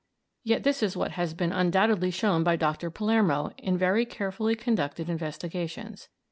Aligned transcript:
Yet 0.43 0.63
this 0.63 0.81
is 0.81 0.97
what 0.97 1.11
has 1.11 1.35
been 1.35 1.51
undoubtedly 1.51 2.09
shown 2.09 2.43
by 2.43 2.55
Dr. 2.55 2.89
Palermo 2.89 3.51
in 3.59 3.77
very 3.77 4.03
carefully 4.03 4.55
conducted 4.55 5.11
investigations. 5.11 6.09